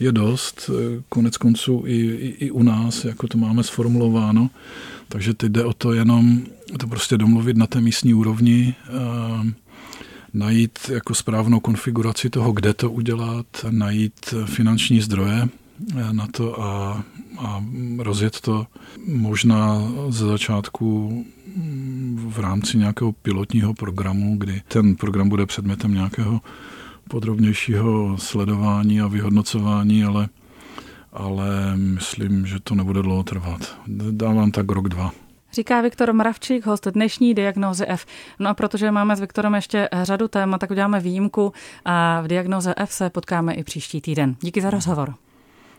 je 0.00 0.12
dost. 0.12 0.70
Konec 1.08 1.36
konců 1.36 1.82
i, 1.86 1.96
i, 1.96 2.28
i 2.28 2.50
u 2.50 2.62
nás, 2.62 3.04
jako 3.04 3.28
to 3.28 3.38
máme 3.38 3.62
sformulováno. 3.62 4.50
Takže 5.08 5.34
teď 5.34 5.52
jde 5.52 5.64
o 5.64 5.72
to 5.72 5.92
jenom 5.92 6.40
to 6.78 6.86
prostě 6.86 7.18
domluvit 7.18 7.56
na 7.56 7.66
té 7.66 7.80
místní 7.80 8.14
úrovni, 8.14 8.74
najít 10.34 10.78
jako 10.88 11.14
správnou 11.14 11.60
konfiguraci 11.60 12.30
toho, 12.30 12.52
kde 12.52 12.74
to 12.74 12.90
udělat, 12.90 13.46
najít 13.70 14.34
finanční 14.44 15.00
zdroje 15.00 15.48
na 16.12 16.26
to 16.26 16.62
a, 16.62 17.02
a 17.38 17.64
rozjet 17.98 18.40
to 18.40 18.66
možná 19.06 19.82
ze 20.08 20.26
začátku 20.26 21.24
v 22.28 22.38
rámci 22.38 22.78
nějakého 22.78 23.12
pilotního 23.12 23.74
programu, 23.74 24.36
kdy 24.38 24.62
ten 24.68 24.96
program 24.96 25.28
bude 25.28 25.46
předmětem 25.46 25.94
nějakého 25.94 26.40
podrobnějšího 27.08 28.18
sledování 28.18 29.00
a 29.00 29.06
vyhodnocování, 29.06 30.04
ale, 30.04 30.28
ale 31.12 31.76
myslím, 31.76 32.46
že 32.46 32.60
to 32.60 32.74
nebude 32.74 33.02
dlouho 33.02 33.22
trvat. 33.22 33.78
Dávám 34.10 34.50
tak 34.50 34.70
rok, 34.70 34.88
dva. 34.88 35.12
Říká 35.52 35.80
Viktor 35.80 36.12
Mravčík, 36.12 36.66
host 36.66 36.86
dnešní 36.86 37.34
diagnozy 37.34 37.84
F. 37.88 38.06
No 38.38 38.50
a 38.50 38.54
protože 38.54 38.90
máme 38.90 39.16
s 39.16 39.20
Viktorem 39.20 39.54
ještě 39.54 39.88
řadu 40.02 40.28
témat, 40.28 40.58
tak 40.58 40.70
uděláme 40.70 41.00
výjimku 41.00 41.52
a 41.84 42.20
v 42.20 42.28
diagnoze 42.28 42.74
F 42.76 42.92
se 42.92 43.10
potkáme 43.10 43.54
i 43.54 43.64
příští 43.64 44.00
týden. 44.00 44.36
Díky 44.40 44.60
za 44.60 44.70
rozhovor. 44.70 45.14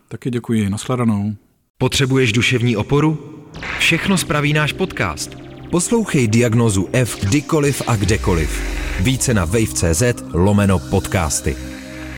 Taky 0.07 0.29
děkuji, 0.29 0.69
nashledanou. 0.69 1.35
Potřebuješ 1.77 2.33
duševní 2.33 2.75
oporu? 2.75 3.43
Všechno 3.79 4.17
spraví 4.17 4.53
náš 4.53 4.73
podcast. 4.73 5.46
Poslouchej 5.71 6.27
diagnozu 6.27 6.87
F 6.93 7.19
kdykoliv 7.19 7.81
a 7.87 7.95
kdekoliv. 7.95 8.49
Více 8.99 9.33
na 9.33 9.45
wave.cz 9.45 10.03
lomeno 10.33 10.79
podcasty. 10.79 11.76